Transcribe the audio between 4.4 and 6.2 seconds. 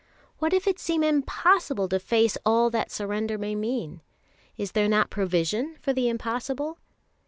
Is there not provision for the